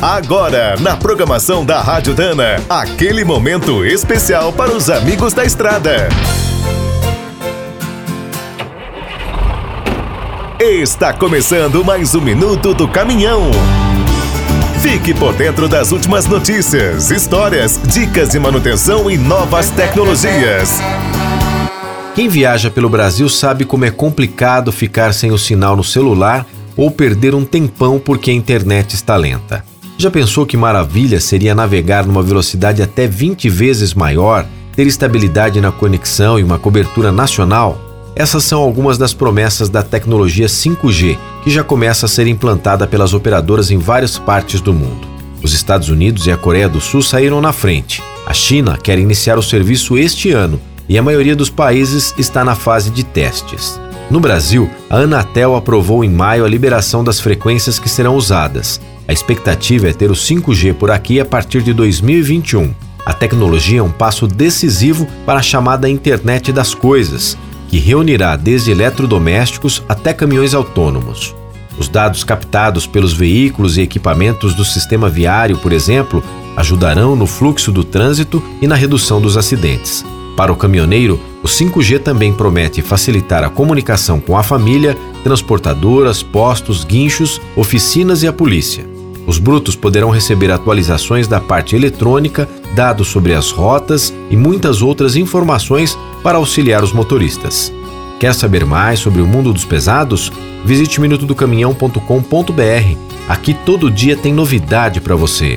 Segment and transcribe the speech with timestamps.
[0.00, 6.08] Agora, na programação da Rádio Dana, aquele momento especial para os amigos da estrada.
[10.60, 13.50] Está começando mais um minuto do caminhão.
[14.82, 20.78] Fique por dentro das últimas notícias, histórias, dicas de manutenção e novas tecnologias.
[22.14, 26.90] Quem viaja pelo Brasil sabe como é complicado ficar sem o sinal no celular ou
[26.90, 29.64] perder um tempão porque a internet está lenta.
[29.98, 35.72] Já pensou que maravilha seria navegar numa velocidade até 20 vezes maior, ter estabilidade na
[35.72, 37.80] conexão e uma cobertura nacional?
[38.14, 43.14] Essas são algumas das promessas da tecnologia 5G, que já começa a ser implantada pelas
[43.14, 45.08] operadoras em várias partes do mundo.
[45.42, 48.02] Os Estados Unidos e a Coreia do Sul saíram na frente.
[48.26, 52.54] A China quer iniciar o serviço este ano e a maioria dos países está na
[52.54, 53.80] fase de testes.
[54.10, 58.78] No Brasil, a Anatel aprovou em maio a liberação das frequências que serão usadas.
[59.08, 62.74] A expectativa é ter o 5G por aqui a partir de 2021.
[63.04, 68.72] A tecnologia é um passo decisivo para a chamada Internet das Coisas, que reunirá desde
[68.72, 71.34] eletrodomésticos até caminhões autônomos.
[71.78, 76.22] Os dados captados pelos veículos e equipamentos do sistema viário, por exemplo,
[76.56, 80.04] ajudarão no fluxo do trânsito e na redução dos acidentes.
[80.36, 86.82] Para o caminhoneiro, o 5G também promete facilitar a comunicação com a família, transportadoras, postos,
[86.82, 88.95] guinchos, oficinas e a polícia.
[89.26, 95.16] Os brutos poderão receber atualizações da parte eletrônica, dados sobre as rotas e muitas outras
[95.16, 97.72] informações para auxiliar os motoristas.
[98.20, 100.32] Quer saber mais sobre o mundo dos pesados?
[100.64, 102.98] Visite minutodocaminhão.com.br.
[103.28, 105.56] Aqui todo dia tem novidade para você.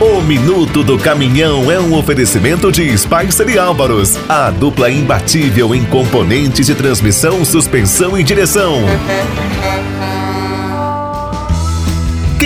[0.00, 5.84] O Minuto do Caminhão é um oferecimento de Spicer e Álvaros, a dupla imbatível em
[5.84, 8.80] componentes de transmissão, suspensão e direção.